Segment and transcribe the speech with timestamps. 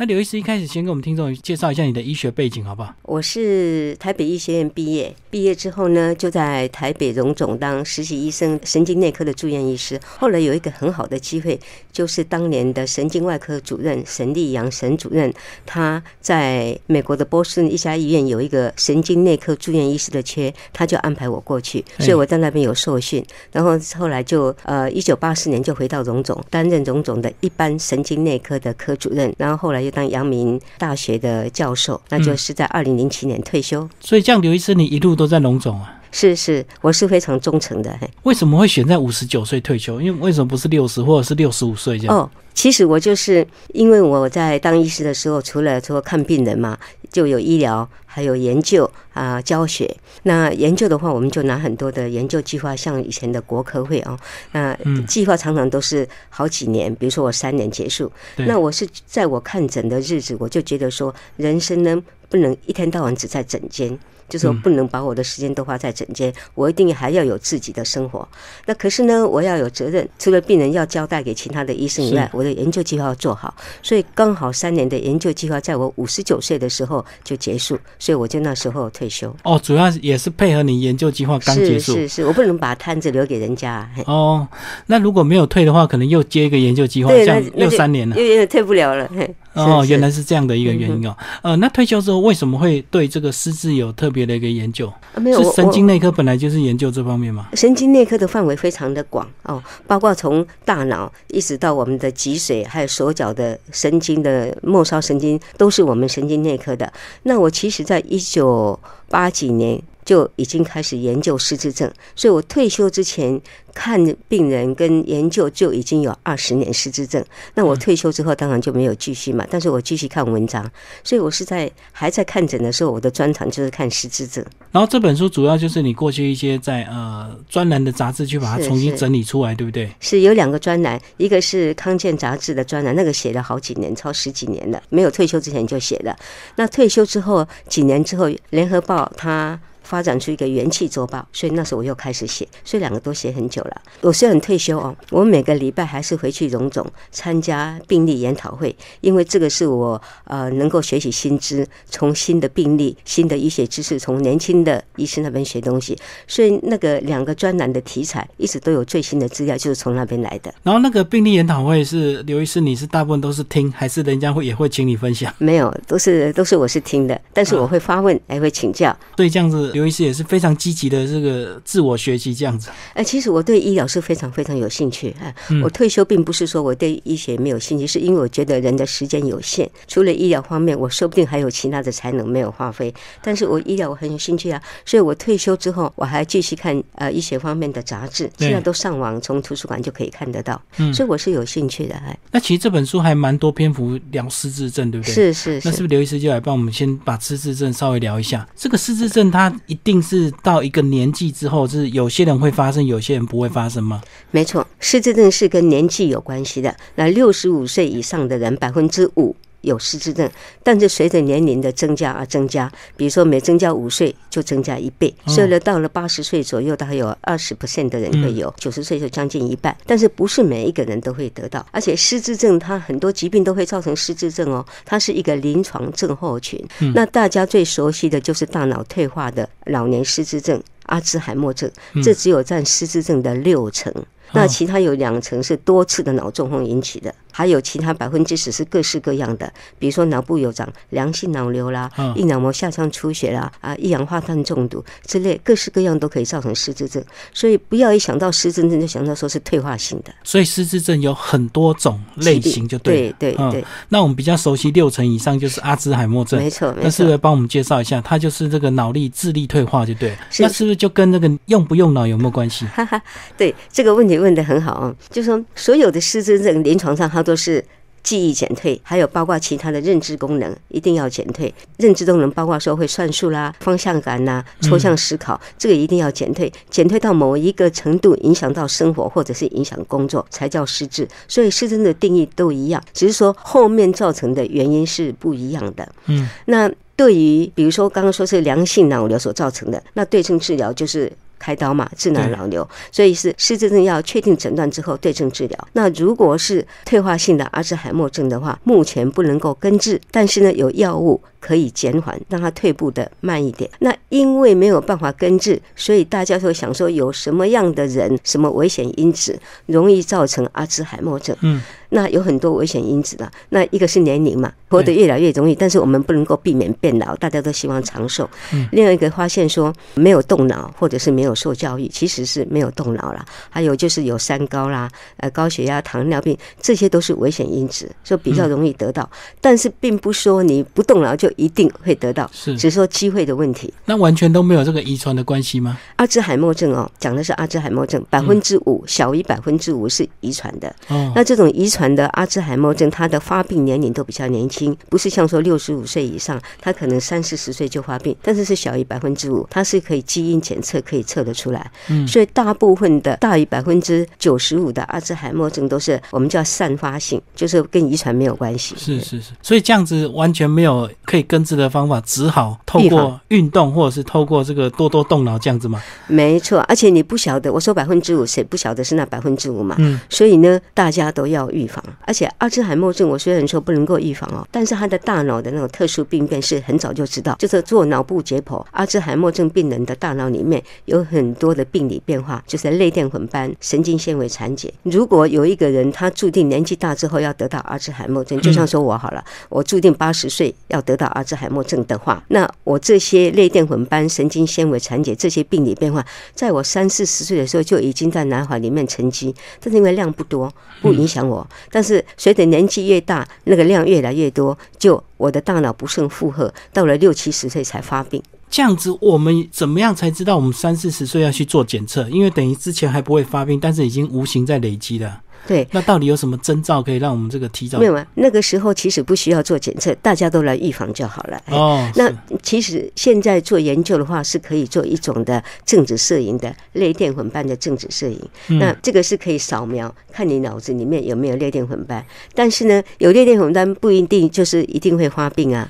[0.00, 2.94] 那刘医师一开始先给我们听众介绍一下你的医学背景，好不好？
[3.02, 10.00] 我是台北医学院毕业，毕业之后呢，就在台北荣总当实习医生，神经内科的住院医师。
[10.06, 11.60] 后来有一个很好的机会，
[11.92, 15.30] 就是当年的神经外科主任沈立阳沈主任，
[15.66, 23.22] 他在美国的波士顿一家医院有一个神经内科住院医师的缺，他就安排我过去，所以我在那边有受训。
[23.52, 29.30] 然后后来就呃，一九八四年就回到荣总，担任荣总的一般神经内科的科主任。
[29.36, 33.88] 然后后来又当阳明大学的教授，那就是在二零零七年退休。
[34.00, 35.96] 所以这样，刘医师你一路都在龙总啊？
[36.12, 37.96] 是是，我是非常忠诚的。
[38.24, 40.00] 为什么会选在五十九岁退休？
[40.00, 42.16] 因为为什么不是六十或者是六十五岁这样？
[42.16, 46.76] 哦，其实我就是因为我在当医师的时候，除了说看病人嘛，
[47.10, 49.94] 就有医疗，还有研究啊，教学。
[50.22, 54.18] 那研究的话，我们就拿很多的研究计划，像以前的国科会哦，
[54.52, 58.10] 那计划常常都是好几年，比如说我三年结束。
[58.36, 63.98] 那我是在我看诊的日子，我就觉得说，人生呢不能一天到晚只在诊间。
[64.30, 68.26] 就是说不能把我的时间都花在诊间，我一定还要有自己的生活。
[68.64, 73.54] 那可是呢，我要有责任，除了病人要交代给其他的医生以外，我的研究计划要做好。
[73.82, 79.34] 所以刚好三年的研究计划，在我五十九岁的时候就结束，所以我就那时候退休。
[79.42, 81.94] 哦，主要也是配合你研究计划刚结束。
[81.94, 83.88] 是是是，我不能把摊子留给人家。
[84.06, 84.46] 哦，
[84.86, 89.10] 那如果没有退的话，可能又接一个研究计划，这样又三年了，又退不了了。
[89.52, 91.16] 哦，原来是这样的一个原因哦。
[91.42, 94.92] 呃，那退休之后为什么会对这个失智有特别的一个研究？
[95.16, 97.48] 没有，是神经内科本来就是研究这方面嘛？
[97.54, 106.92] 神经内科的范围非常的广哦，包括从大脑一直到我们的脊髓，还有手脚的神经的末梢神经，都是我们神经内科的。
[107.24, 113.40] 那我其实在一九八几年就已经开始研究失智症，所以我退休之前。
[113.72, 120.68] 看病人跟研究就已经有二十年失智症，那我退休之后当然就没有继续嘛，但是我继续看文章，
[121.04, 124.44] 所以我是在还在看诊的时候，我的专长就是看失智症。
[124.72, 129.88] 然后这本书主要就是你过去一些在呃专栏的杂志去把它重新整理出来，对不对？
[130.00, 136.16] 是有两个专栏，一个是康健杂志的专栏，那个写了好几年，超十几年了，没有退休之前就写了。
[136.56, 139.60] 那退休之后几年之后，联合报它。
[139.90, 143.82] 发展出一个元气周报，所以那时候我又开始写，所以两个都写很久了。
[144.02, 155.98] 我虽然退休哦，我每个礼拜还是回去荣总参加病例研讨会，因为这个是我呃能够学习新知，从新的病例、新的医学知识，从年轻的医生那边学东西。
[156.28, 160.54] 所以那个两个专栏的题材一直都有最新的资料，就是从那边来的。
[160.62, 165.34] 然后那个病例研讨会是刘医师，你是大部分都是听，还是人家会也会请你分享？
[165.38, 168.96] 没有，都是都是我是听的，但是我会发问，还会请教。
[169.16, 169.72] 对，这样子。
[169.80, 172.68] 刘医师也是非常积极的这个自我学习这样子。
[172.92, 175.16] 哎，其实我对医疗是非常非常有兴趣。
[175.18, 182.92] 哎，我退休并不是说我对医学没有兴趣，是因为我觉得人的时间有限，除了医疗方面，我说不定还有其他的才能没有发挥。
[183.22, 190.60] 但是我医疗我很有兴趣啊，所以我退休之后我还继续看呃医学方面的杂志，现在都上网从图书馆就可以看得到。
[190.76, 191.94] 嗯，所以我是有兴趣的。
[191.94, 195.14] 哎，那其实这本书还蛮多篇幅聊失智症，对不对？
[195.14, 195.60] 是是。
[195.64, 198.46] 那是不是刘医师就来帮我们先把失智症稍微聊一下？
[198.54, 200.30] 这个失智症它一定是。
[200.42, 204.02] 到一个年纪之后，是有些人会发生，有些人不会发生吗？
[204.30, 206.74] 没错，失智症是跟年纪有关系的。
[206.94, 209.36] 那六十五岁以上的人，百分之五。
[209.62, 210.30] 有失智症，
[210.62, 219.76] 但是随着年龄的增加而增加，比如说每增加五岁就增加一倍，所以呢，到了八十岁左右，大概有二十 percent 的人会有，九十岁就将近一半。
[219.86, 226.62] 但是不是每一个人都会得到，而且失智症它很多疾病都会造成失智症哦，它是一个临床症候群。
[226.94, 231.70] 那大家最熟悉的就是大脑退化的老年失智症、阿兹海默症，
[232.02, 233.92] 这只有占失智症的六成。
[234.32, 247.02] 那其他有两层是多次的脑中风引起的，还有其他百分之十是各式各样的，比如说脑部有长良性脑瘤啦，硬脑膜下腔出血啦，啊，一氧化碳中毒之类，各式各样都可以造成失智症。
[247.32, 250.12] 所以不要一想到失智症就想到说是退化性的。
[250.22, 253.64] 所以失智症有很多种类型，就对对对。
[253.88, 256.72] 那我们比较熟悉六成以上就是阿兹海默症，没错。
[256.80, 258.00] 那是不是帮我们介绍一下？
[258.00, 260.16] 它就是这个脑力智力退化，就对。
[260.38, 262.64] 那是不是就跟那个用不用脑有没有关系？
[262.66, 263.02] 哈哈，
[263.36, 264.19] 对这个问题。
[264.20, 267.64] 问的很好啊，就说所有的失智症临床上，它都是
[268.02, 271.52] 记忆减退，还有包括其他的认知功能一定要减退。
[271.76, 276.50] 认知功能包括说会算数啦、方向感呐、抽象思考，这个一定要减退。
[276.70, 281.06] 减退到某一个程度，影响到生活或者是影响工作，才叫失智。
[281.28, 285.86] 所以失智的定义都一样，只是说后面造成的原因是不一样的。
[286.06, 291.12] 嗯，那对于比如说刚刚说是良性脑瘤所造成的，那对症治疗就是。
[291.40, 295.68] 开刀嘛，治疗对脑瘤，所以是失智症要确定诊断之后对症治疗。
[295.72, 303.68] 那如果是退化性的阿兹海默症的话，目前不能够根治，但是呢有药物可以减缓，让它退步的慢一点。
[303.80, 311.34] 那因为没有办法根治，所以大家就想说有什么样的人，什么危险因子容易造成阿兹海默症？
[311.40, 313.30] 嗯，那有很多危险因子啦。
[313.48, 318.28] 那一个是年龄嘛，活得越来越容易，但是我们不能够避免变老，大家都希望长寿。
[318.52, 323.24] 嗯另外一个发现说没有动脑，或者是没有受教育，其实是没有动脑啦。
[323.48, 329.08] 还有就是有三高啦，呃，高血压、糖尿病，这些都是危险因子，所以比较容易得到。
[329.40, 333.72] 但是并不说你不动脑就一定会得到，是只是说机会的问题。
[333.84, 335.78] 那完全都没有这个遗传的关系吗？
[335.96, 340.74] 阿兹海默症哦，讲的是阿兹海默症，百分之五小于百分之五是遗传的。
[340.88, 351.70] 哦，那这种遗传的阿兹海默症，它的发病年龄都比较年轻，不是像说六十五岁以上，它可能三四十岁就发病，但是是小于百分之五，它是可以基因检测可以测得出来。
[351.88, 358.74] 嗯所以大部分的大于百分之九十五的阿兹海默症都是我们叫散发性，就是跟遗传没有关系。
[358.76, 365.80] 是是是，所以这样子完全没有可以根治的方法，只好透过运动或者是透过这个多多动脑这样子嘛。
[366.06, 369.76] 没错，而且你不晓得，我说百分之五，谁不晓得是那百分之五嘛？
[369.78, 371.82] 嗯，所以呢，大家都要预防。
[372.06, 384.72] 而且阿兹海默症，我虽然说不能够预防哦，但是他的大脑的那种特殊病变是很早就知道，就是做脑部解剖，阿兹海默症病人的大脑里面有很多的病理变化，就是类淀粉斑、神经纤维残解。
[384.82, 396.04] 如果有一个人他注定年纪大之后要得到阿兹海默症，就像说我好了，我注定八十岁要得到阿兹海默症的话，那我这些类淀粉斑、神经纤维残解这些病理变化，
[396.34, 401.46] 在我三四十岁的时候就已经在脑海里面沉积，但是因为量不多，不影响我。
[401.70, 408.22] 但是随着年纪越大，那个量越来越多，就我的大脑不胜负荷，到了六七十岁才发病。
[408.50, 412.08] 这样子我们怎么样才知道我们三四十岁要去做检测？
[412.08, 415.20] 因为等于之前还不会发病，但是已经无形在累积了。
[415.46, 417.86] 对，那到底有什么征兆可以让我们这个提早没？
[417.86, 421.40] 有啊，那个时候其实不需要做检测，大家都来预防就好了。
[421.46, 428.20] 哎哦，那其实现在做研究的话，是可以做一种的正子摄影的类淀粉斑的正子摄影。
[428.48, 432.04] 嗯那这个是可以扫描，看你脑子里面有没有类淀粉斑。
[432.34, 435.68] 但是呢，有类淀粉斑不一定就是一定会发病啊。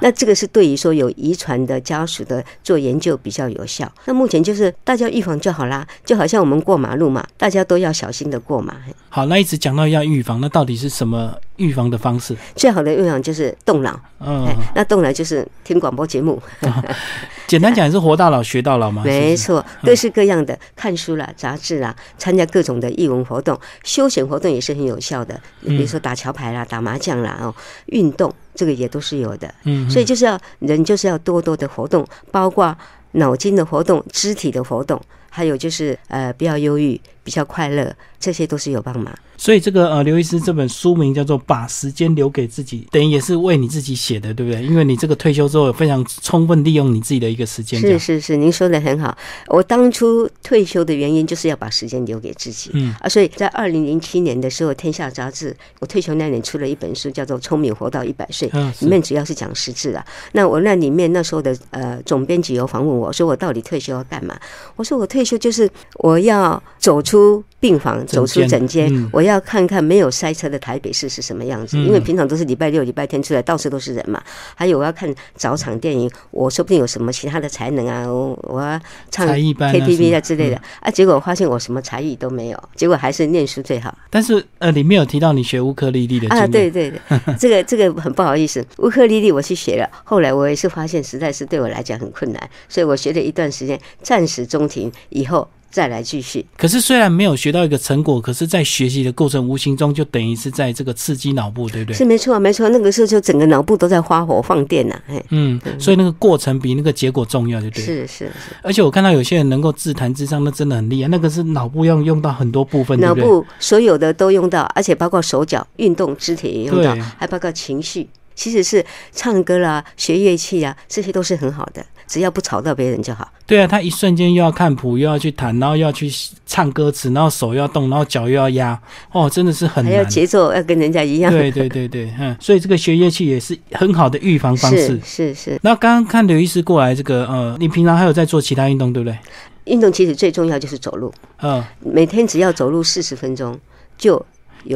[0.00, 3.90] 那这个是对于说有遗传的家属的做研究比较有效。
[4.06, 8.76] 那目前就是大家预防就好啦，就好像我们过马路嘛，大家都要小心的过马。
[9.10, 12.36] 好，那一直讲到要预防，那到底是什么预防的方式？
[12.54, 16.40] 最好的预防就是动脑，嗯哎，，那动脑就是听广播节目。
[17.48, 19.02] 简单讲也是活到老学到老嘛。
[19.02, 25.40] 没错，各式各样的看书啦、杂志啦，参加各种的艺文活动、休闲活动也是很有效的。
[25.62, 27.54] 比如说打桥牌啦、打麻将啦，哦，
[27.86, 29.52] 运动这个也都是有的。
[29.64, 32.76] 嗯，所以就是要人就是要多多的活动，包括
[33.12, 39.12] 脑筋的活动、肢体的活动，还有就是呃不要忧郁，比较快乐，这些都是有帮忙。
[39.38, 44.62] 所以这个呃，刘医师这本书名叫做《把时间留给自己》，等于也是为你自己写的，对不对？
[44.64, 49.16] 因为你这个退休之后，非常充分利用你自己的一个时间，是是是，您说的很好。
[49.46, 52.70] 我当初退休的原因就是要把时间留给自己。
[52.74, 58.48] 嗯啊，所以在二零零七年的时候，《天下》杂志我退休那年出了一本书，叫做《聪明活到一百岁》。
[58.54, 60.04] 嗯，是里面主要是讲识字的。
[60.32, 64.36] 那我那里面那时候的呃总编辑有访问我说，我到底退休要干嘛？
[64.74, 65.70] 我说我退休就是
[66.00, 71.76] 我要走出病房，走出诊间，嗯我要看看没有塞车的台北市是什么样子。
[71.76, 74.22] 嗯因为平常都是礼拜六、礼拜天出来，到处都是人嘛。
[74.54, 80.90] 还有我要看早场电影，我说不定有什么其他的才能啊，我我要唱 KTV 啊之类的、啊。
[80.90, 83.96] 结果我发现我什么才艺都没有，结果还是念书最好。
[84.10, 87.00] 但是呃，里面有提到你学乌克丽丽的，啊，对对对，
[87.38, 96.44] 这个这个很不好意思，乌克丽丽我去学了，后来我也是发现实在是对我来讲很困难，所以我学了一段时间，暂时中停，以后再来继续。
[96.56, 101.96] 可是虽然没有学到一个成果，可是在学习的过程，无形中就等于是在这个刺激脑部，对不对？
[101.96, 107.84] 是没错没错，那个时候就整个脑部都在发火放电呐、哎，嗯，所以那个过程比那个结果重要，对不对？
[107.84, 108.32] 是是是，
[108.62, 111.08] 而且我看到有些人能够自弹自唱，那真的很厉害。
[111.08, 112.98] 那个是脑部要用到很多部分？
[113.00, 118.08] 脑部所有的都用到，而且包括手脚运动、肢体也用到，还包括情绪。
[118.38, 123.28] 其实是唱歌啦、学乐器啊，这些都是很好的，只要不吵到别人就好。
[123.44, 126.08] 对啊，他一瞬间又要看谱，又要去弹，然后又要去
[126.46, 128.80] 唱歌词，然后手又要动，然后脚又要压，
[129.10, 130.08] 哦，真的是很还要难。
[130.08, 131.32] 节奏要跟人家一样。
[131.32, 135.00] 对对对对，嗯，所以这个学乐器也是很好的预防方式是。
[135.02, 139.18] 是是，那刚刚看刘医师过来，这个呃，你平常还有在做其他运动，对不对？
[139.64, 143.58] 运动其实最重要就是走路，嗯，每天只要走路四十分钟
[143.96, 144.24] 就。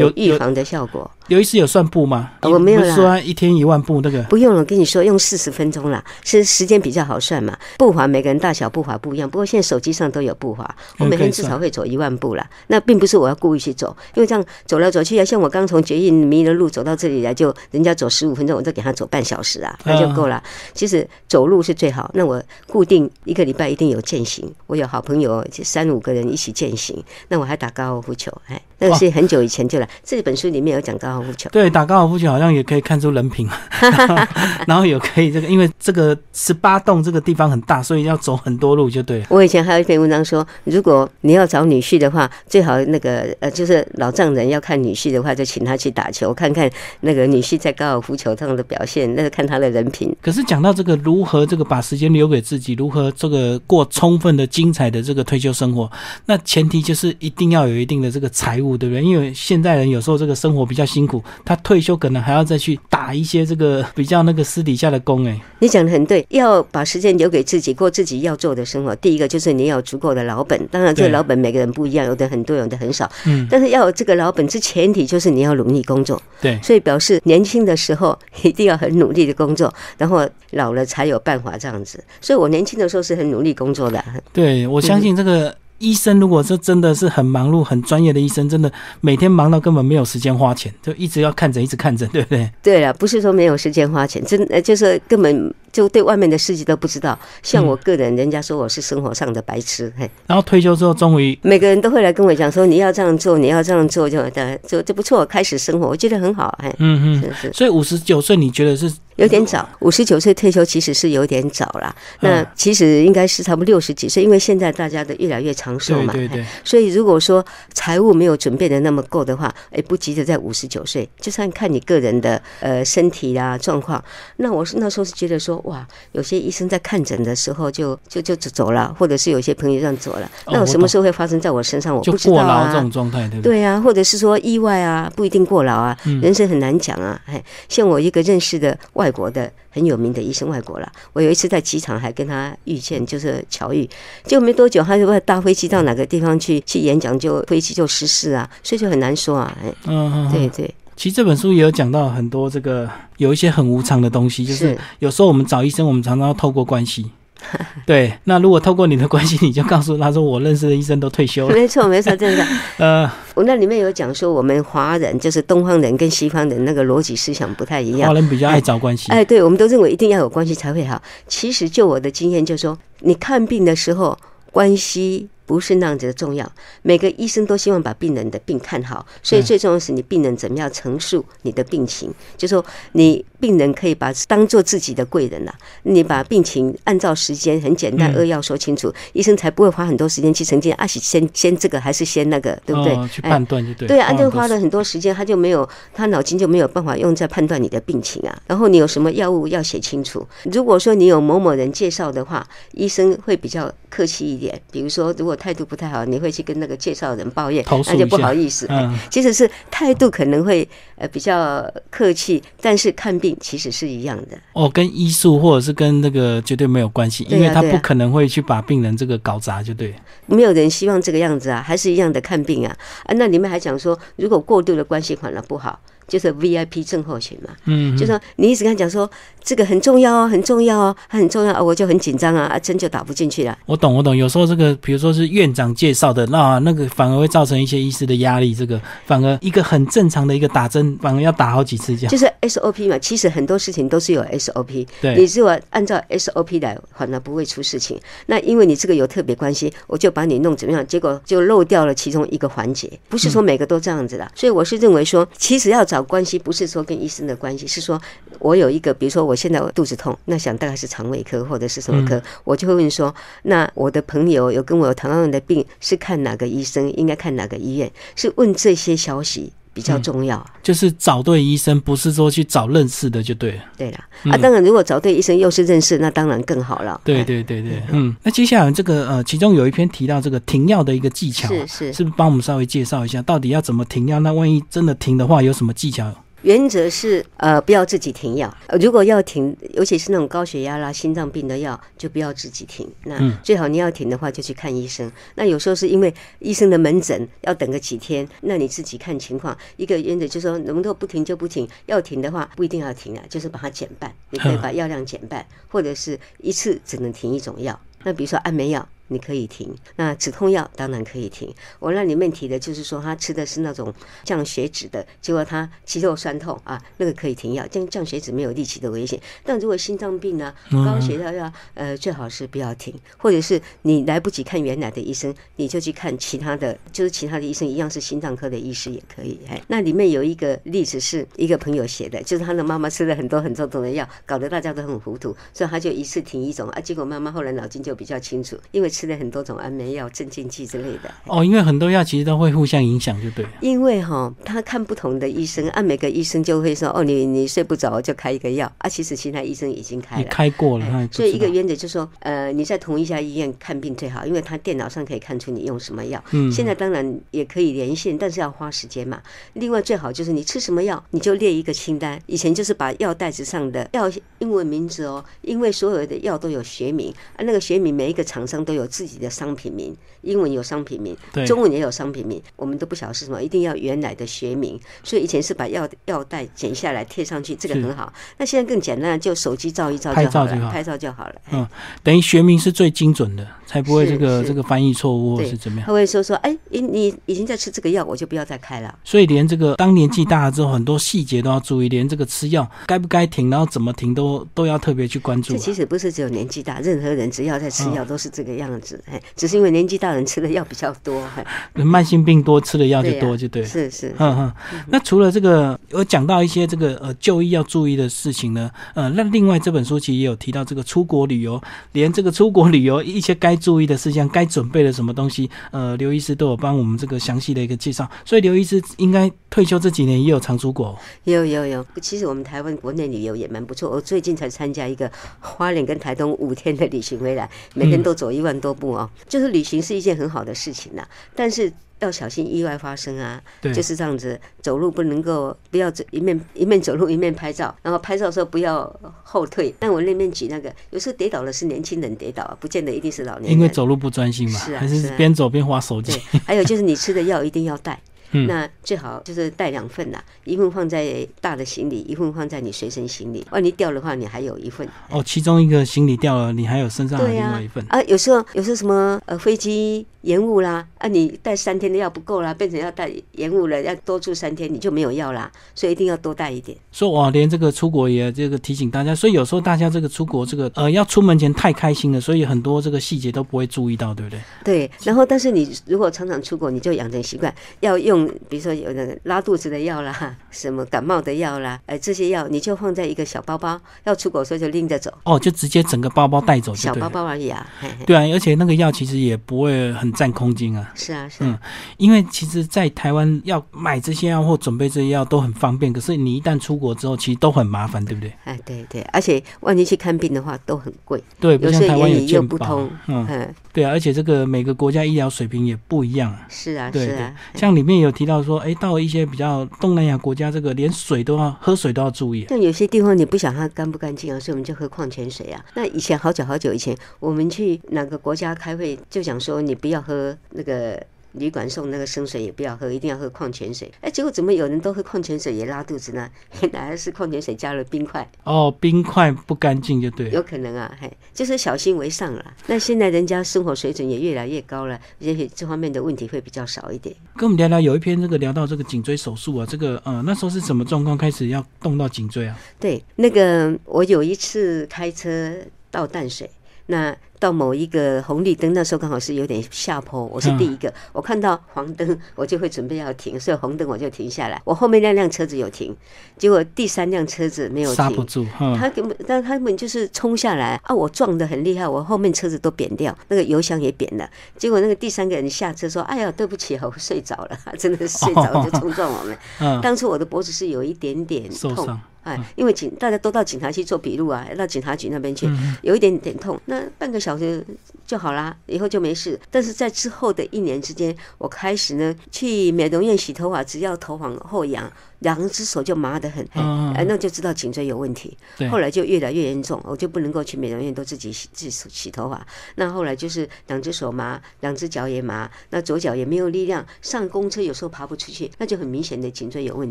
[0.01, 1.11] 有预防的效果。
[1.29, 2.33] 有一次有算步吗？
[2.43, 2.95] 我没有啦。
[2.97, 7.57] 说一天一万步那个不用了，我跟你说，用四十分钟啦，是时间比较好算嘛。
[7.79, 12.45] 步伐每个人大小步伐不一样，不过现在手机上都有步伐，我每天至少会走一万步啦。
[12.67, 20.43] 那并不是我要故意去走，因为这样走来走去啊，像我刚从捷运迷了路走到这里来，就人家走十五分钟，我再给他走半小时啊，那就够了。
[20.75, 22.11] 其实走路是最好。
[22.15, 28.61] 那我固定一个礼拜一定有践行，我有好朋友三五个人一起践行，那我还打高尔夫球，哎。
[28.79, 29.89] 那个是很久以前就了。
[30.03, 33.49] 这本书里面有讲高尔夫球，对，打高尔夫球好像也可以看出人品，
[34.67, 39.23] 然后有可以这个，因为这个十八洞这个地方很大，所以要走很多路就对。
[39.29, 46.69] 我以前还有一篇文章说，如果你要找女婿的话，最好那个呃，就是老丈人要看女婿的话，就请他去打球，看看
[47.01, 50.15] 那个女婿在高尔夫球上的表现，那个看他的人品。
[50.21, 55.91] 可是讲到这个如何这个把时间留给自己，如何这个过充分的精彩的这个退休生活，
[56.27, 58.73] 那前提就是一定要有一定的这个财务。
[58.83, 59.05] 对不对？
[59.05, 65.25] 因为现代人有时候这个生活比较辛苦，他退休可能还要再去打一些这个 比较那个私底下的工。
[65.25, 68.95] 哎，你讲的很对，要把时间留给自己过自己要做的生活。
[68.97, 73.11] 第一个就是你要足够的老本，当然这个老本每个人不一样，有的很多，有的很少。
[73.27, 76.21] 嗯，但是要有这个老本之前提就是你要努力工作。
[76.41, 82.03] 对，所以表示年轻的时候一定要很努力的工作，然后老了才有办法这样子。
[82.21, 84.03] 所以我年轻的时候是很努力工作的。
[84.33, 85.55] 对，我相信这个。
[85.83, 92.49] 医生如果是真的是很忙碌、很专业的医生，真的每天忙到根本没有时间花钱，就一直要看诊，一直看诊，对不对？
[92.63, 97.19] 对了，不是说没有时间花钱，真呃就是根本就对外面的世界都不知道。
[97.43, 100.09] 像我个人，人家说我是生活上的白痴，嘿。
[100.27, 106.69] 然后退休之后，终于每个人都会来跟我讲说，你要这样做，你要这样做，就的就就不错，开始生活，我觉得很好，嘿。
[106.79, 107.53] 嗯嗯，是是。
[107.53, 108.93] 所以五十九岁，你觉得是？
[109.17, 111.95] 有点早，五十九岁退休其实是有点早了。
[112.21, 116.15] 那其实应该是差不多六十几岁，因为现在大家都越来越长寿嘛。
[116.15, 116.47] 对对对。
[116.65, 124.03] 所以如果说财务没有准备的那么够的话，哎，不急着在五十九岁，就算看你个人的呃身体啦状况。
[124.37, 130.31] 那我是那时候是觉得说，哇，有些医生在看诊的时候就就就走了，或者是有些朋友这样走了。
[130.47, 131.95] 那我什么时候会发生在我身上？
[131.95, 132.73] 我不知道啊。
[132.73, 133.53] 这种状态对不对？
[133.53, 135.97] 对啊，或者是说意外啊，不一定过劳啊。
[136.23, 137.21] 人生很难讲啊。
[137.27, 140.93] 哎，像我一个认识的外国的很有名的医生，外国了。
[141.13, 143.89] 我有一次在机场还跟他遇见，就是巧遇。
[144.25, 149.57] 结果没多久，他就搭飞机到哪个地方去去演讲，就飞机就失事啊，所以就很难说啊。
[149.87, 150.75] 嗯，对对。
[151.03, 157.11] 其实这本书也有讲到很多这个有一些很无常的东西，就是有时候我们找医生，我们常常要透过关系。
[157.85, 161.55] 对，那如果透过你的关系，你就告诉他说，我认识的医生都退休了。
[161.59, 162.47] 没错，没错，真的。
[162.79, 168.07] 呃，我那里面有讲说，我们华人就是东方人跟西方人那个逻辑思想不太一样。
[168.07, 169.11] 华人比较爱找关系。
[169.11, 171.03] 哎，对，我们都认为一定要有关系才会好。
[171.27, 174.17] 其实就我的经验，就说你看病的时候，
[174.53, 175.29] 关系。
[175.45, 176.51] 不是那样子的重要，
[176.83, 193.09] 每个医生都希望把病人的病看好，所以最重要是你病人怎么样陈述你的病情，就说你病人可以把当做自己的贵人呐，你把病情按照时间很简单扼要说清楚，医生才不会花很多时间去澄清啊，先先这个还是先那个，对不对？
[193.09, 193.89] 去判断就对。
[193.89, 198.41] 对啊，就花了很多时间，他就没有他脑筋就没有办法用在判断你的病情啊。
[198.47, 200.25] 然后你有什么药物要写清楚。
[200.45, 205.32] 如果说你有某某人介绍的话，医生会比较客气一点，比如说如果。
[205.35, 208.67] 态度不太好，你会去跟那个介绍人抱怨，那就不好意思。
[208.69, 214.39] 嗯，其实是态度可能会呃比较客气，但是看病其实是一样的。
[214.53, 219.95] 哦，跟医术或者是跟那个绝对没有关系，因为他不可能会去把病人这个搞砸，就对。
[220.27, 223.15] 没有人希望这个样子啊，还是一样的看病啊啊！
[223.17, 225.79] 那你们还讲说，如果过度的关系反而不好。
[226.13, 229.11] 就是 VIP 症候群嘛，嗯，就说你一直跟他讲说
[229.43, 233.57] 这个很重要哦，很重要哦，很重要，哦我就很紧张啊，啊针就打不进去了。
[233.65, 234.15] 我懂，我懂。
[234.15, 238.55] 有时候这个，比如说是院长介绍的，那那个反而会造成一些医师的压力。
[238.55, 242.11] 这个反而一个很正常的一个打针，反而要打好几次这样。
[242.11, 244.87] 就是 SOP 嘛，其实很多事情都是有 SOP。
[245.01, 247.99] 对，你如果按照 SOP 来，反而不会出事情。
[248.27, 252.93] 那因为你这个有特别关系，我就把你弄怎么样，结果就漏掉了其中一个环节。
[253.09, 256.83] 不是说每个都这样子的，所以我是认为说，其实要找关系，不是说。
[256.83, 258.01] 跟医生的关系是说，
[258.41, 270.45] 我有一个，比如说我现在我肚子痛，那想大概是肠胃科或者是什么科，我就会问说，那我的朋友有跟我有糖尿病的病，是看哪个医生，应该看哪个医院，是问这些消息比较重要。
[270.63, 273.63] 就是找对医生，不是说去找认识的就对了。
[273.77, 273.99] 对了，
[274.31, 277.01] 啊，当然如果找对医生又是认识，那当然更好了。
[277.05, 284.21] 对对对对，嗯，那接下来这个呃，其中有一篇提到这个停药的一个技巧，是是，是不是帮我们稍微介绍一下，到底要怎么停药？
[284.21, 286.13] 那万一真的停的话，有什么技巧？
[286.43, 292.89] 原则是呃不要自己停药，呃如果要停，尤其是那种高血压啦、心脏病的药，就不要自己停。
[293.05, 295.11] 那嗯最好你要停的话，就去看医生。
[295.37, 299.57] 那有时候是因为医生的门诊要等个几天，那你自己看情况。
[299.77, 307.79] 一个原则就是说，能够不停就不停，要停的话不一定要停啊，就是把它减半，你可以把药量减半，或者是一次只能停一种药。
[308.05, 308.89] 那比如说安眠药。
[309.13, 311.53] 你可以停，那止痛药当然可以停。
[311.79, 313.93] 我那里面提的就是说，他吃的是那种
[314.25, 317.67] 降血脂的，结果他肌肉酸痛啊，那个可以停药。
[317.67, 329.39] 降降血脂没有力气的危险，但如果心脏病呢、高血压呀，呃，最好是不要停，或者是你来不及看原来的医生，你就去看其他的，就是其他的医生一样是心脏科的医师也可以。
[329.49, 341.13] 哎，那里面有一个例子是一个朋友写的，就是他的妈妈吃了很多很多种的药，搞得大家都很糊涂，所以他就一次停一种啊，结果妈妈后来脑筋就比较清楚，因为吃了很多种安眠药、镇静剂之类的。
[341.27, 343.51] 哦，因为很多药其实都会互相影响，就对了。
[343.61, 350.31] 因为哈，他看不同的医生，按每个医生就会说，哦，你你睡不着就开一个药啊，其实其他医生已经开你了。
[350.31, 356.23] 开过了，所以一个原则就是说，呃，你在同一家医院看病最好，因为他电脑上可以看出你用什么药。
[356.33, 359.21] 嗯现在当然也可以连线，但是要花时间嘛。
[359.55, 362.21] 另外最好就是你吃什么药，你就列一个清单。
[362.27, 374.79] 以前就是把药袋子上的药英文名字哦，因为所有的药都有学名啊，那个学名每一个厂商都有自己的商品名，英文有商品名，对中文也有商品名，我们都不晓得是什么，一定要原来的学名。
[375.03, 378.13] 所以以前是把药药袋剪下来贴上去，这个很好。
[378.37, 381.35] 那现在更简单，就手机照一照就好了，拍照就好拍照就好了。
[381.47, 381.67] 哎嗯
[382.03, 385.87] 等于学名是最精准的，才不会这个这个翻译错误或是怎么样。
[385.87, 388.95] 他会说说，哎，你你已经在吃这个药，我就不要再开了。
[389.05, 395.57] 所以连这个当年纪大了之后，很多细节都要注意，连这个吃药该不该停，然后怎么停都都要特别去关注啊。
[395.57, 399.03] 这其实不是只有年纪大，任何人只要在吃嗯药都是这个样子。
[399.11, 401.23] 哎，只是因为年纪大人吃的药比较多。
[401.37, 401.45] 哎
[401.85, 403.65] 慢性病多，吃的药就多，就对。
[403.65, 404.53] 是是，嗯嗯，
[404.89, 411.61] 那除了这个，有讲到一些这个呃就医要注意的事情呢，呃，那另外这本书其实也有提到这个出国旅游，
[411.93, 418.09] 连这个出国旅游一些该注意的事项、该准备的什么东西，呃，刘医师都有帮我们这个详细的一个介绍。
[418.25, 421.85] 所以刘医师应该退休这几年也有常出国哦，有有有。
[422.01, 423.91] 其实我们台湾国内旅游也蛮不错。
[423.91, 425.11] 我最近才参加一个
[425.41, 429.11] 花莲跟台东五天的旅行回来，每天都走一万多步哦。
[429.29, 431.05] 就是旅行是一件很好的事情呐，
[431.37, 431.71] 但是。
[432.03, 433.41] 要小心意外发生啊！
[433.61, 438.93] 对，就是这样子，走路不能够不要走一面一面走路一面拍照，然后拍照的时候不要
[439.23, 439.73] 后退。
[439.79, 443.53] 但我那边举那个，有时候跌倒的是年轻人跌倒啊，不见得一定是老年人。
[443.53, 448.03] 因为走路不专心嘛，是啊还是边走边划手机对。，还有就是你吃的药一定要带。
[448.33, 453.45] 嗯那最好就是带两份啦，一份放在大的行李，一份放在你随身行李。
[453.51, 454.89] 万一掉的话，你还有一份。
[455.11, 457.85] 哦，其中一个行李掉了，你还有身上还有、另外一份。
[457.89, 466.77] 啊，有时候有时候什么呃飞机延误啦，啊你带三天的药不够啦，变成要带延误了，要多住三天，你就没有药啦，所以一定要多带一点。
[466.91, 474.41] 说哇，连这个出国也这个提醒大家，所以有时候大家这个出国这个呃要出门前太开心了，所以很多这个细节都不会注意到，对不对？
[474.65, 487.09] 对，然后但是你如果常常出国，你就养成习惯，要用比如说有那个拉肚子的药啦，什么感冒的药啦，呃这些药你就放在一个小包包，要出国的时候就拎着走，哦，就直接整个包包带走就小包。
[487.09, 487.67] 包而已啊。
[487.81, 488.05] 嘿嘿。
[488.05, 491.61] 对啊，而且那个药其实也不会很占空间啊，是啊，是嗯啊，
[491.99, 498.33] 因为其实，在台湾要买这些药或准备这些药都很方便，可是你一旦出国之后，其实都很麻烦，对不对？
[498.45, 506.47] 哎，对对，而且万一去看病的话都很贵，对，不有时候像台湾有言语又健保不通，嗯，嗯，对啊，而且这个每个国家医疗水平也不一样啊。
[506.49, 512.47] 是啊，对对是啊，，像里面有提到说，哎，到一些比较东南亚国家，这个连水都要喝水都要注意。
[512.49, 515.65] 像有些地方你不想它干不干净啊，所以我们就喝矿泉水啊。
[515.75, 521.03] 那以前好久好久以前，我们去哪个国家开会，就讲说你不要喝那个。
[521.33, 523.91] 旅馆送那个生水也不要喝，一定要喝矿泉水。
[524.01, 526.29] 哎，结果怎么有人都喝矿泉水也拉肚子呢？
[526.61, 530.33] 原来是矿泉水加了冰块，哦，冰块不干净就对了。
[530.33, 532.55] 有可能啊，嘿，就是小心为上了。
[532.67, 537.15] 那现在人家生活水准也越来越高了，也许这方面的问题会比较少一点。
[537.37, 542.59] 跟我们聊聊，有一篇这个聊到这个颈椎手术啊，这个呃那时候是什么状况开始要动到颈椎啊？
[542.79, 545.55] 对，那个我有一次开车
[545.91, 546.51] 到淡水，
[546.87, 554.63] 那到某一个红绿灯，那时候刚好是有点下坡，我是第一个，我看到黄灯，我就会准备要停，所以红灯我就停下来。
[554.65, 555.93] 我后面那辆车子有停，
[556.39, 557.97] 结果第三辆车子没有停。
[557.97, 560.95] 刹不住，嗯，他根本，但他们就是冲下来啊！
[560.95, 564.31] 我撞得很厉害，我后面车子都扁掉，那个油箱也扁了。
[564.57, 577.63] 结果那个第三个人下车说：“哎呀，对不起，我睡着了， 真的是睡着就冲撞我们。”嗯，当初我的脖子是有一点点痛，哎，因为警大家都到警察去做笔录啊，到警察局那边去，嗯有一点点痛，那半个小就
[578.07, 579.39] 就好啦，以后就没事。
[579.51, 584.91] 但是在之后的一年之间，我开始呢去美容院洗头发，只要头往后仰，
[585.23, 588.37] 两只手就麻得很，嘿嗯哎那就知道颈椎有问题。
[588.57, 592.47] 对后来就越来越严重，我就不能够去美容院都自己洗自己洗头发。
[592.77, 599.91] 那后来就是两只手麻，两只脚也麻，那左脚也没有力量，上公车有时候爬不出去，那就很明显的颈椎有问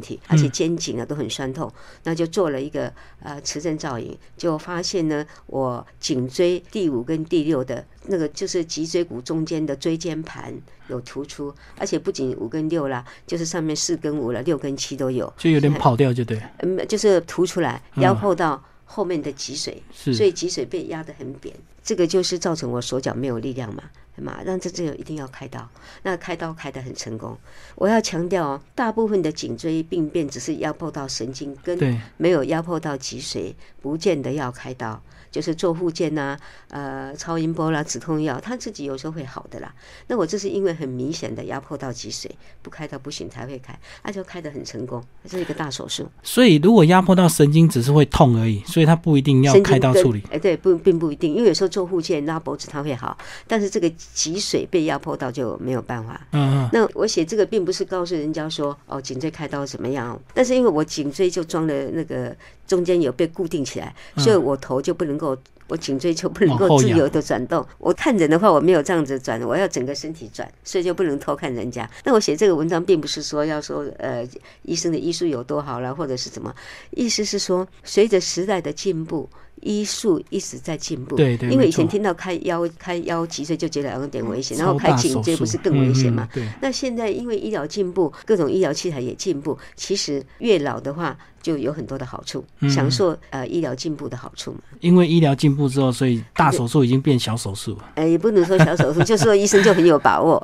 [0.00, 1.72] 题，而且肩颈啊都很酸痛。
[2.04, 10.54] 那就做了一个呃磁振造影，就发现呢，我颈椎第五跟第六的那个就是脊椎骨中间的椎间盘
[10.90, 15.32] 有突出，而且不仅五跟六啦，就是上面四跟五了，六跟七都有。
[15.38, 23.84] 就有点跑掉，就对，嗯，就是凸出来，压迫到后面的脊髓，是所以脊髓被压得很扁，这个就是造成我手脚没有力量嘛。
[24.16, 25.66] 嘛，让这这个一定要开刀，
[26.02, 27.34] 那开刀开得很成功。
[27.74, 35.02] 我要强调哦，大部分的颈椎病变只是压迫到神经根，对，没有压迫到脊髓，不见得要开刀。
[35.30, 36.36] 就是做复健呐、
[36.68, 39.72] 呃，超音波啦、止痛药，他自己有时候会好的啦。
[40.08, 42.26] 那我这是因为很明显的压迫到脊髓，
[42.62, 46.08] 不开刀不行才会开，那就开得很成功，这是一个大手术。
[46.22, 50.22] 所以如果压迫到神经，只是会痛而已，所以他不一定要开刀处理。
[50.30, 53.16] 哎，对，不并不一定，因为有时候做护健拉脖子它会好，
[53.46, 56.20] 但是这个脊髓被压迫到就没有办法。
[56.32, 62.36] 嗯嗯，那我写这个并不是告诉人家说哦颈椎开刀怎么样，但是因为我颈椎就装了那个
[62.70, 65.36] 中间有被固定起来，所以我头就不能够。
[65.70, 67.64] 我颈椎就不能够自由的转动。
[67.78, 71.88] 我看人的话，我没有这样子转，我要整个身体转，所以就不能偷看人家。
[72.04, 74.28] 那我写这个文章，并不是说要说呃
[74.62, 76.52] 医生的医术有多好了，或者是怎么，
[76.90, 79.30] 意思是说随着时代的进步。
[79.62, 86.26] 医术一直在进步，对对因为以前听到开腰开腰脊椎就觉得有点危险，然后超开颈椎不是更危险吗？
[86.32, 94.58] 对，那现在因为医疗进步，各种医疗器材也进步，其实越老的话就有很多的好处，嗯享受呃医疗进步的好处嘛。
[94.80, 97.84] 因为医疗进步之后，所以大手术已经变小手术了。
[97.94, 100.42] 呃，也不能说小手术，就是说医生就很有把握。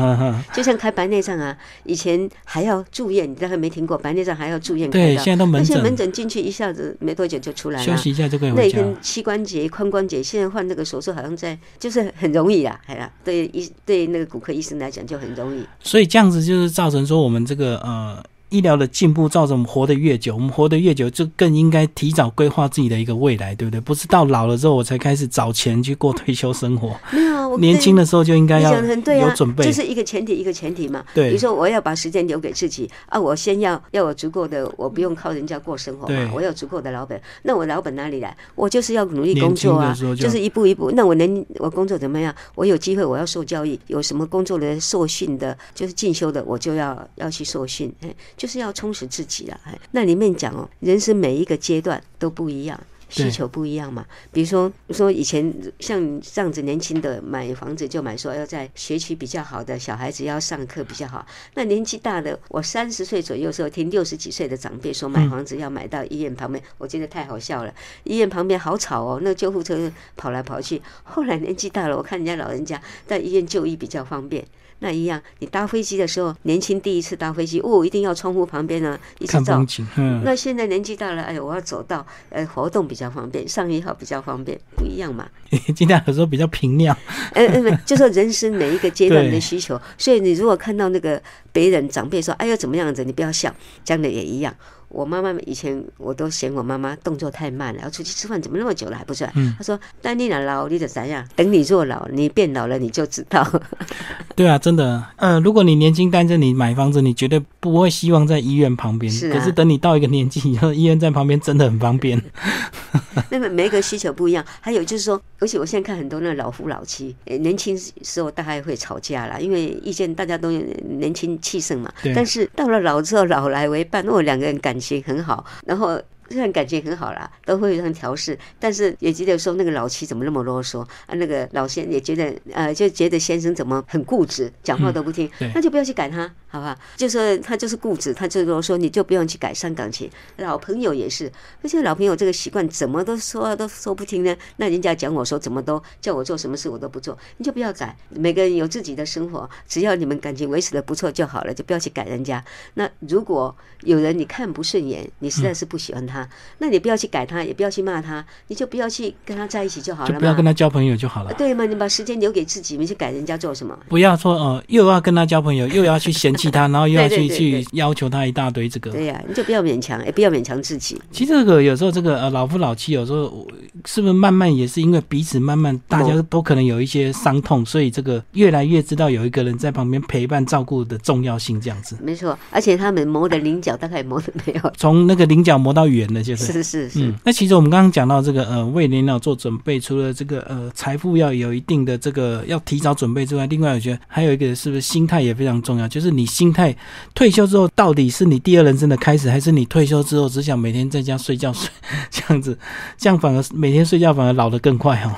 [0.52, 7.84] 就像开白内障啊，以前还要住院，你大概没听过，白内障还要住院对，现在都门诊，那些门诊进去一下子没多久就出来了。
[7.84, 15.64] 休息一下就可以那根膝关节、髋关节，现在换那个手术好像在，就是很容易啊，哎呀，对医对那个骨科医生来讲就很容易。
[15.80, 23.80] 所以这样子就是造成说我们这个呃医疗的进步，造成我们活得越久，我们活得越久，就更应该提早规划自己的一个未来，对不对？
[23.80, 29.64] 不是到老了之后我才开始找钱去过退休生活，没有年轻的时候就应该要有准备。
[29.64, 31.04] 这是一个前提，一个前提嘛。
[31.14, 37.20] 对比如说我要把时间留给自己啊，我先要要有足够的，我不用靠人家过生活对嘛，我有足够的老本。
[37.42, 38.36] 那我老本哪里来？
[38.54, 40.90] 我就是要努力工作啊就就是一步一步。
[40.92, 42.34] 那我能我工作怎么样？
[42.54, 49.60] 我有机会我要受教育，有什么工作的受训的，就是进修的，我就要要去受训，哎，就是要充实自己啊。
[49.64, 52.78] 哎，那里面讲哦，人生每一个阶段都不一样。
[53.08, 67.72] 需求不一样嘛，比如说说以前像这样子年轻的买房子就买说要在学区比较好的小孩子要上课比较好，那年纪大的我三十岁左右的时候听六十几岁的长辈说买房子要买到医院旁边，我觉得太好笑了，
[68.02, 70.82] 医院旁边好吵哦，那救护车跑来跑去。
[71.04, 74.44] 后来年纪大了，我看人家老人家在医院就医比较方便。
[74.80, 79.66] 那一样，你搭飞机的时候，年轻第一次搭飞机，哦，一定要窗户旁边呢，一直照看风。
[79.66, 85.26] 景，嗯，那现在年纪大了，哎，我要走到呃活动比较方便，上一号比较方便，不一样嘛。
[85.74, 86.96] 今天有时候比较平亮，
[87.32, 91.20] 嗯嗯，就说人生每一个阶段的需求，所以你如果看到那个
[91.52, 94.54] 别人长辈说，哎呀怎么样子，你不要笑，讲的也一样。
[94.96, 99.32] 我妈妈以前我都嫌我妈妈动作太慢了，要出去吃饭怎么那么久了还不出来？
[99.36, 101.22] 嗯她说：“但你哪老，你得怎样？
[101.36, 103.46] 等你做老，你变老了你就知道。
[104.34, 109.12] 对啊，真的，呃，如果你年轻单身，你买房子，你绝对不会希望在医院旁边。
[109.12, 112.22] 是啊可是等你到一个年纪以后，医院在旁边真的很方便。
[113.30, 122.14] 那么每一个需求不一样，还有就是说，而且我现在看很多那老夫老妻，呃年轻时候大概会吵架啦，因为意见大家都年轻气盛嘛对。
[122.14, 126.00] 但是到了老之后，老来为伴，如果，两个人感情很好，然后。
[126.28, 131.14] 虽然感情很好啦，都会让调试，但是也觉得说那个老妻怎么那么啰嗦啊？
[131.14, 136.76] 那个老先也觉得呃，就觉得先生怎么很固执，讲话都不听，对那就不要去改他，好不好？
[136.96, 140.10] 就说他就是固执，他就啰嗦，你就不用去改伤感情。
[140.36, 141.30] 老朋友也是，
[141.62, 144.36] 而且老朋友这个习惯怎么都说都说不听呢？
[144.56, 147.96] 那人家讲我说怎么都叫我做什么事我都不做，你就不要改。
[148.10, 152.44] 每个人有自己的生活，只要你们感情维持的不错就好了，就不要去改人家。
[152.74, 160.12] 那如果有人你看不顺眼，你实在是不喜欢他，他，那你不要去改他，也不要去骂他，你就不要去跟他在一起就好了。
[160.12, 161.32] 就不要跟他交朋友就好了。
[161.34, 161.66] 对嘛？
[161.66, 163.76] 你把时间留给自己，你去改人家做什么？
[163.88, 168.90] 不要说呃，又要跟他交朋友， 又要去嫌弃他，然后又要去去要求他一大堆这个。
[168.90, 171.00] 对呀、你就不要勉强，也不要勉强自己。
[171.10, 173.46] 其实这个有时候这个呃老夫老妻，有时候
[173.84, 181.96] 是不是慢慢也是因为彼此慢慢大家都可能有一些伤痛，所以这个越来越知道有一个人在旁边陪伴照顾的重要性，这样子。
[182.02, 184.72] 没错，而且他们磨的棱角大概磨的没有。
[184.76, 186.46] 从那个棱角磨到圆的，就是。
[186.46, 196.74] 是是是，嗯，那其实我们刚刚讲到这个呃，为年老做准备，除了这个呃财富要有一定的这个要提早准备之外，另外我觉得还有一个是不是心态也非常重要，就是你心态
[197.14, 201.70] 退休之后到底是你第二人生的开始，还是你退休之后只想每天在家睡觉睡
[202.10, 202.58] 这样子，
[202.96, 205.12] 这样反而每天睡觉反而老得更快哦。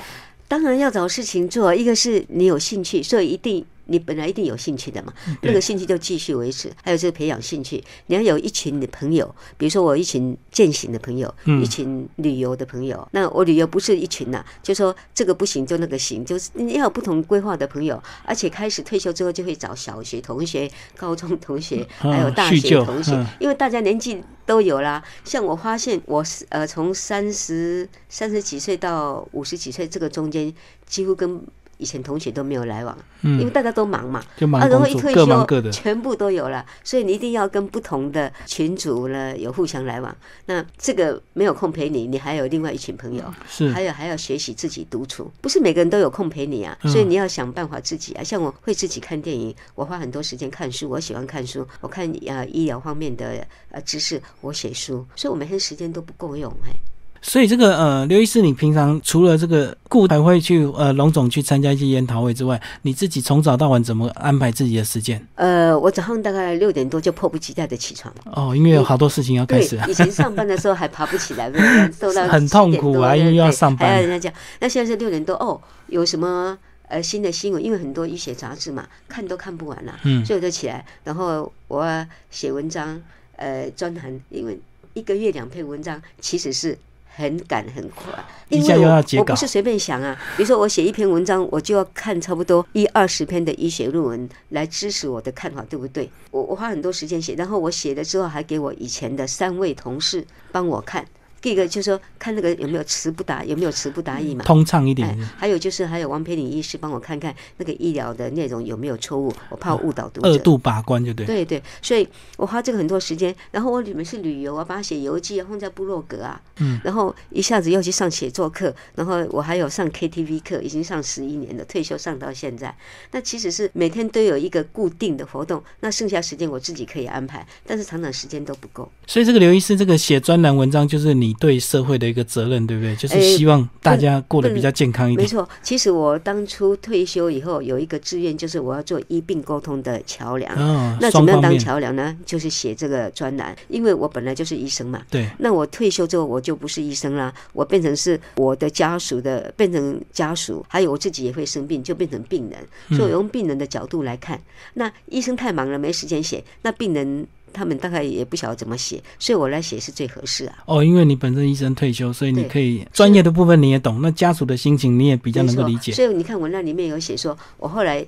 [0.47, 6.71] 当然要找事情做，一个是你有兴趣，所以一定你本来一定有兴趣的嘛，那个兴趣就继续维持。
[6.83, 13.07] 还有就是培养兴趣，你要有一群的朋友，比如说我一群践行的朋友，嗯一群旅游的朋友。
[13.11, 25.03] 那我旅游不是一群呐、就说这个不行就那个行，就是你要有不同规划的朋友，而且开始退休之后就会找小学同学、高中同学，嗯还有大学同学嗯，因为大家年纪都有啦。
[25.23, 30.53] 像我发现我是呃从三十三十几岁到五十几岁这个中间，
[30.85, 31.41] 几乎跟
[31.79, 34.21] 以前同学都没有来往，因为嗯，大家都忙嘛。
[34.35, 35.71] 就忙啊，然后，一退休各各。
[35.71, 40.15] 全部都有了，所以你一定要跟不同的群组呢有互相来往。
[40.45, 48.23] 那这个没有空陪你，你还有另外一群朋友，是还有还要学习自己独处，不是每个人都有空陪你啊，嗯所以你要想办法自己啊。
[48.23, 56.75] 像我会自己看电影，我花很多时间看书，我喜欢看书，我看呃医疗方面的呃知识，我写书，所以我每天时间都不够用哎。
[57.21, 65.21] 所以这个呃，刘医师，你平常除了这个顾还会去呃龙总去参加一些研讨会之外，你自己从早到晚怎么安排自己的时间？
[65.35, 68.13] 呃，我早上大概六点多就迫不及待的起床。
[68.25, 69.85] 哦，因为有好多事情要开始啊。
[69.89, 74.39] 以前上班的时候还爬不起来，对不对瘦到很痛苦啊7点多因为要上班还要人家讲。
[74.59, 77.63] 那现在是六点多哦，有什么呃新的新闻？
[77.63, 83.01] 因为很多医学杂志嘛，看都看不完了、嗯所以我就起来，然后我要写文章，
[83.35, 84.57] 呃，专栏，因为
[84.93, 86.77] 一个月两篇文章其实是。
[87.19, 88.13] 很赶很快，
[88.47, 90.17] 因为我又要我不是随便想啊。
[90.37, 96.09] 比如说我写一篇文章，我就要看差不多一二十篇的医学论文来支持我的看法，对不对？
[96.31, 101.05] 我我花很多时间写，然后我写了之后还给我以前的三位同事帮我看。
[101.41, 104.43] 第一个就是说看那个有没有词不达，有没有词不达意嘛。
[104.43, 110.29] 通畅一点哎，还有就是还有王培林医师帮我看看那个医疗的内容有没有错误，我怕误导读者。
[110.29, 111.25] 二度把关就对。
[111.25, 122.75] 对对，所以我花这个很多时间，然后我里面是旅游啊，把它写游记啊，放在部落格啊，嗯，然后一下子又去上写作课，然后我还有上 KTV 课，已经上十一年了，退休上到现在。
[123.11, 128.91] 那其实是每天都有一个固定的活动，那剩下时间我自己可以安排，但是常常时间都不够。
[129.07, 132.95] 所以这个刘医师这个写专栏文章，就是你对社会的一个责任，对不对？
[132.95, 135.23] 就是哎希望大家过得比较健康一点。
[135.23, 140.53] 没错，其实我当初退休以后有一个志愿，就是我要做医病沟通的桥梁。
[140.55, 142.15] 哦，那怎么样当桥梁呢？
[142.25, 145.01] 就是写这个专栏，因为我本来就是医生嘛。
[145.09, 152.59] 对，那我退休之后，我就不是医生啦，我变成是我的家属的，变成家属，还有我自己也会生病，就变成病人。
[152.89, 154.41] 嗯所以我用病人的角度来看，
[154.73, 160.57] 那医生太忙了，没时间写，那病人他们大概也不晓得怎么写，所以我来写是最合适啊。
[160.65, 165.91] 哦，因为你本身医生退休，所以你可以专业的部分你也懂，那家属的心情你也比较能够理解。
[165.91, 168.05] 所以你看文案里面有写说，我后来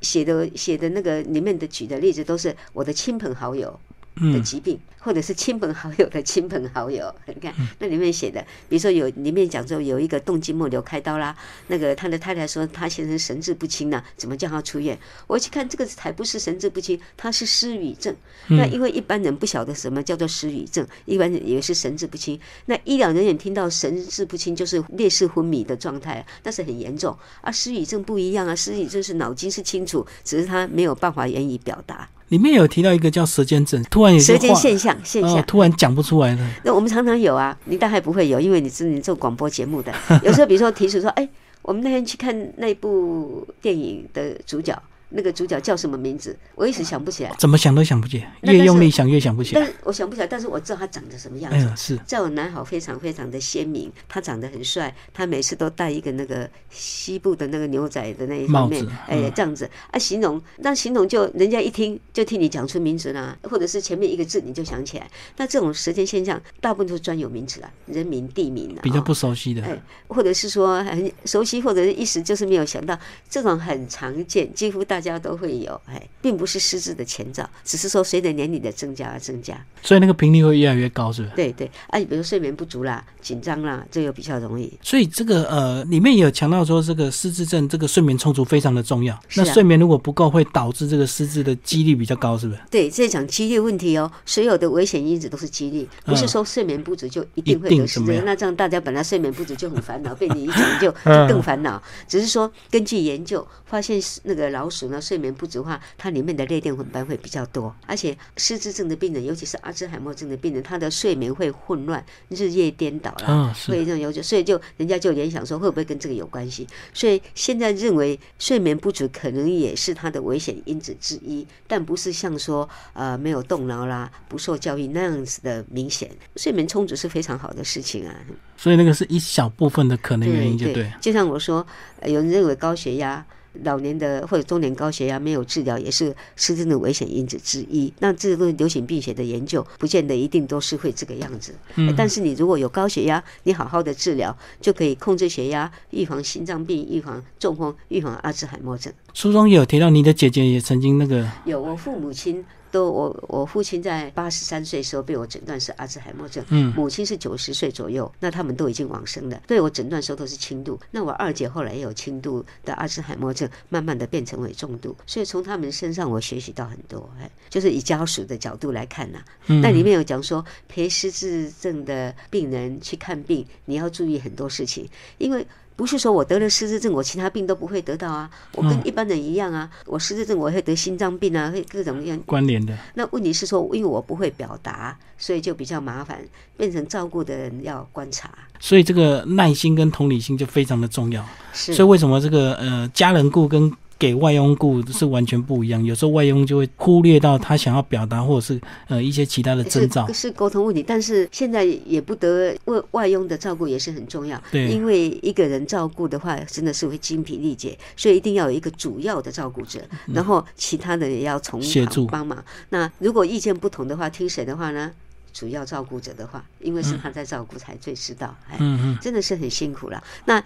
[0.00, 3.68] 写的写的那个里面的举的例子都是我的亲朋好友
[4.14, 7.14] 的嗯，疾病，或者是亲朋好友的亲朋好友。
[7.26, 11.36] 你看嗯那里面写的，比如说有里面讲说有一个动静脉瘤开刀啦，
[11.68, 14.98] 那个他的太太说他先生神志不清呐、怎么叫他出院？
[15.28, 18.12] 我去看这个才不是神志不清，他是失语症。
[18.48, 22.38] 嗯那因为一般人不晓得什么叫做失语症，一般人以为是神志不清。
[22.64, 27.16] 那医疗人员听到神志不清就是烈士昏迷的状态，那是很严重。
[27.42, 35.44] 啊，失语症不一样啊，失语症是脑筋是清楚，只是他没有办法言语表达，里面有提到一个叫舌尖症，突然有舌尖现象现象哦，。
[35.46, 36.50] 突然讲不出来了。
[36.64, 39.92] 那我们常常有啊，你大概不会有，因为你是你做广播节目的。
[40.22, 41.28] 有时候比如说提出说，哎，
[41.62, 44.76] 我们那天去看那部电影的主角，
[45.08, 46.36] 那个主角叫什么名字？
[46.54, 47.34] 我一时想不起来。
[47.38, 49.60] 怎么想都想不起来，越用力想越想不起来。
[49.60, 51.56] 但是我想不起来，但是我知道他长得什么样子。
[51.56, 65.08] 哎呀，是在我南好非常非常的鲜明，他长得很帅，他每次都戴一个那个西部的那个牛仔的那一方面，哎嗯，这样子啊，形容那形容就人家一听就替你讲出名字啦，或者是前面一个字你就想起来。
[65.36, 69.62] 那这种时间现象，大部分都是专有名词啦，人名地名啦，哦比较不熟悉的。
[69.62, 79.54] 哎，或者是说很熟悉，或者是一时就是没有想到，这种很常见，几乎大大家都会有，哎，并不是失智的前兆，只是说随着年龄的增加而增加。
[79.82, 81.34] 所以那个频率会越来越高，是不是？
[81.36, 84.72] 对对，啊，比如睡眠不足啦、紧张啦，这个比较容易。
[84.80, 89.14] 所以这个呃，里面也有强调说，这个失智症这个睡眠充足非常的重要。
[89.14, 92.60] 啊那睡眠如果不够，会导致这个失智的几率比较高，是不是？
[92.70, 98.22] 对，这讲几率问题哦，所有的危险因子都是几率，不是说睡眠不足就一定会得失智。
[98.24, 101.82] 那这样大家本来睡眠不足就很烦恼，被你一讲就 就更烦恼。
[102.08, 113.54] 只是说根据研究发现，那个老鼠呢睡眠不足的话，它里面的类淀粉斑会比较多，而且失智症的病人，尤其是阿兹海默症的病人，他的睡眠会混乱、日夜颠倒啦。
[113.66, 116.66] 会这种有，所以就人家就联想说会不会跟这个有关系？
[116.92, 126.10] 所以现在认为睡眠不足可能也是他的危险因子之一，但不是像说呃没有动脑啦、不受教育那样子的明显。
[126.36, 128.14] 睡眠充足是非常好的事情啊。
[128.56, 130.92] 所以那个是一小部分的可能原因，就对对。
[131.00, 131.66] 就像我说，
[132.00, 133.24] 呃有人认为高血压。
[133.64, 137.92] 老年的或者中年高血压没有治疗，也是失智的危险因子之一。
[138.00, 141.54] 那这个流行病学的研究，不见得一定都是会这个样子。
[141.76, 148.92] 嗯但是你如果有高血压，你好好的治疗，就可以控制血压，预防心脏病，预防中风，预防阿兹海默症。
[149.14, 159.40] 书中也有提到，你的姐姐也曾经那个有我父母亲都我我父亲在八十三岁时候被我诊断是阿兹海默症，嗯母亲是九十岁左右，那他们都已经往生了。
[159.46, 175.46] 对我诊断时候都是轻度，那我二姐后来也有轻度的阿兹海默症，慢慢的变成为重度，所以从他们身上我学习到很多，哎，就是以家属的角度来看呐、嗯那里面有讲说陪失智症的病人去看病，你要注意很多事情，因为。
[175.76, 178.28] 不是说我得了失智症，我其他病都不会得到啊。
[178.52, 186.18] 我跟嗯一般人一样啊，我失智症我会得心脏病啊，会各种各样关联的，那问题是说，因为我不会表达，所以就比较麻烦，
[186.56, 188.30] 变成照顾的人要观察。
[188.58, 191.22] 所以这个耐心跟同理心就非常的重要。
[191.52, 195.82] 是所以为什么这个呃家人顾跟给外佣雇是完全不一样？
[195.84, 200.14] 有时候外佣就会忽略到他想要表达或者是呃一些其他的征兆是。
[200.14, 204.40] 是沟通问题，但是现在也不得外外佣的照顾也是很重要。
[204.50, 209.80] 对因为一个人照顾的话，真的是会精疲力竭，所以一定要有一个主要的照顾者，
[210.12, 212.44] 然后其他的也要从嗯协助旁帮忙。
[212.70, 214.92] 那如果意见不同的话，听谁的话呢？
[215.32, 218.34] 主要照顾者的话，因为是他在照顾，才最知道。
[218.48, 220.02] 哎，嗯嗯，真的是很辛苦了。
[220.24, 220.42] 那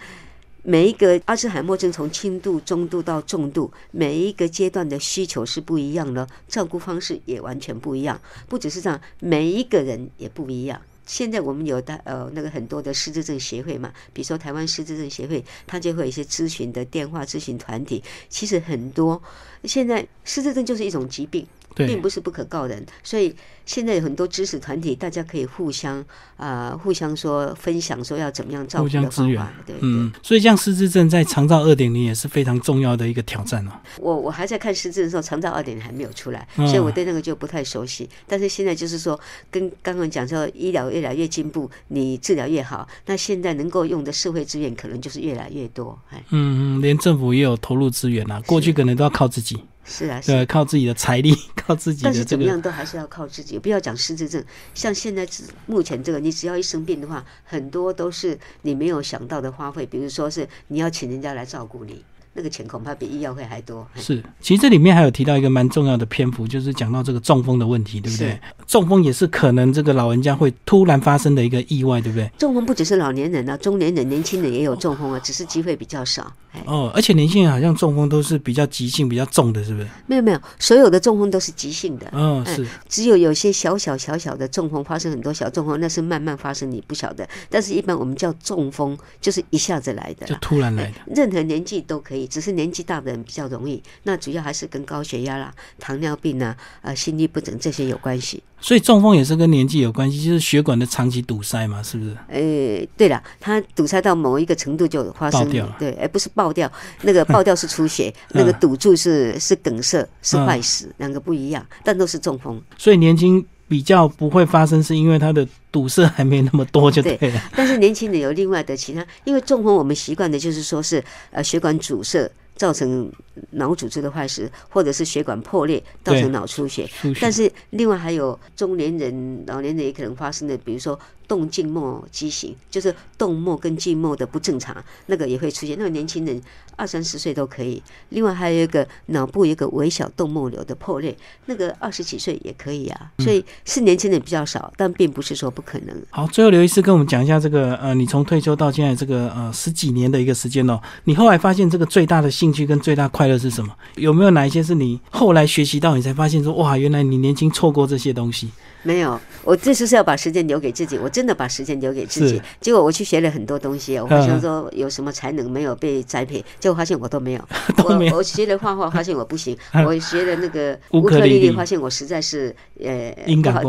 [0.63, 8.21] 每一个阿兹海默症从轻度、中度到重度，每一个阶段的需求是不一样的，照顾方式也完全不一样。
[8.47, 10.79] 不只是这样，每一个人也不一样。
[11.07, 18.03] 现在我们有的呃那个很多的失智症协会嘛，比如说台湾失智症协会，它就会有一些咨询的电话咨询团体。
[18.29, 19.21] 其实很多
[19.63, 26.03] 现在失智症就是一种疾病，并，不是不可告人，所以现在有很多知识团体，大家可以互相
[26.37, 29.53] 啊、互相说分享，说要怎么样照顾互相支援的方法。
[29.65, 33.71] 对对，嗯，所以这样失智症在长照二点零也是非常重要的一个挑战哦。
[33.99, 38.09] 我我还在看失智的时候，长照二点零还没有出来，嗯所以我对那个就不太熟悉。
[38.27, 45.97] 但是现在就是说，跟刚刚讲说，医疗越来越进步，你治疗越好，那现在能够用的社会资源可能就是越来越多。
[46.09, 54.43] 哎，嗯嗯，连政府也有投入资源啊，过去可能都要靠自己，是啊，是啊对，靠自己的财力， 靠自己但是怎么样都还是要靠自己，不要讲失智症。
[54.73, 63.87] 像现在只目前这个，你只要一生病的话，很多都是你没有想到的花费，比如说是你要请人家来照顾你，那个钱恐怕比医药费还多。
[63.93, 68.39] 哎是，其实这里面还有提到一个蛮重要的篇幅，就是讲到这个中风的问题，对不对？
[68.65, 72.31] 中风也是可能这个老人家会突然发生的一个意外，对不对？
[72.37, 76.31] 中风不只是老年人啊，中年人、年轻人也有中风啊，只是机会比较少。
[76.53, 79.87] 哎，哦，而且年轻人好像中风都是比较急性、比较重的，是不是？
[80.07, 82.07] 没有没有，所有的中风都是急性的。
[82.13, 87.27] 嗯，哎是，只有有些小小小小的中风发生很多小中风，那是慢慢发生，你不晓得。
[87.49, 90.35] 但是一般我们叫中风，就是一下子来的就。
[90.41, 90.93] 突然来的。
[91.13, 93.81] 任何年纪都可以，只是年纪大的人比较容易。
[94.03, 98.43] 那主要还是跟高血压啦、糖尿病啊、呃心律不整这些有关系。
[98.59, 102.15] 所以中风也是跟年纪有关系，就是血管的长期堵塞嘛，是不是？
[102.27, 106.71] 呃，对了，它堵塞到某一个程度就发生爆掉了对，而不是爆掉。
[107.01, 112.61] 那个爆掉是出血， 那个堵住是是梗塞，是嗯坏死，两个不一样，但都是中风。
[112.77, 117.41] 所以年轻比较不会发生，是因为它的堵塞还没那么多就对了。
[117.55, 123.09] 但是年轻人有另外的其他，因为中风我们习惯的就是说是呃血管阻塞造成
[123.51, 126.85] 脑组织的坏死，或者是血管破裂造成脑出血。
[126.85, 130.99] 出血但是另外还有中年人、老年人也可能发生的，比如说
[131.31, 135.77] 动静脉畸形，就是动脉跟静脉的不正常，那个也会出现。
[135.77, 136.41] 那个年轻人
[136.75, 137.81] 二三十岁都可以。
[138.09, 141.15] 另外还有一个脑部一个微小动脉瘤的破裂，
[141.45, 143.09] 那个二十几岁也可以啊。
[143.19, 145.95] 所以是年轻人比较少，但并不是说不可能。
[146.09, 153.73] 好，最后刘医师跟我们讲一下这个呃，你从退休到现在这个呃十几年的一个时间哦，你后来发现这个最大的兴趣跟最大快乐是什么？
[153.95, 158.49] 有没有哪一些是你后来学习到，你才发现说哇，原来你年轻错过这些东西？
[158.83, 162.41] 没有，我这次是要把时间留给自己，我真的把时间留给自己。
[162.59, 167.47] 结果我去学了很多东西，我好像说有什么才能没有被栽培，结果发现我都没有。
[167.85, 173.15] 我我学了画画，发现我不行； 我学了那个乌克丽丽，发现我实在是呃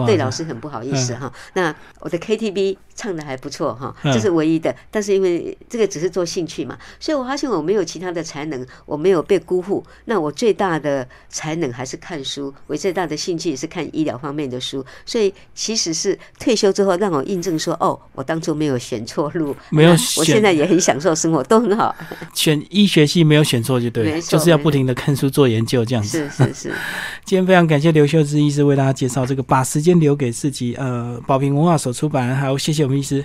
[0.07, 1.33] 对老师很不好意思哈。
[1.55, 4.75] 那我的 KTV 唱的还不错哈，这是唯一的。
[4.91, 9.85] 但是因为这个只是做兴趣嘛，所以我发现我没有其他的才能，我没有被辜负。
[10.07, 14.85] 那我最大的才能还是看书，我最大的兴趣也是看医疗方面的书。
[15.05, 21.95] 所以其实是退休之后让我印证说，哦，我当初没有选错路，没有，我现在也很享受生活，都很好。
[22.35, 26.29] 选医学系没有选错就对，就是要不停的看书做研究这样子。
[26.31, 26.75] 是是是。
[27.25, 33.21] 今天非常感谢刘秀芝医师为大家介绍这个把时间留给自己，呃，宝平文化所出版，还有谢谢我们医师。